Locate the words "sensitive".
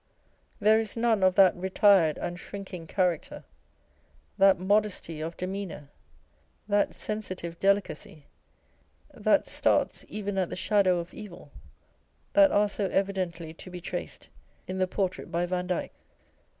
6.95-7.59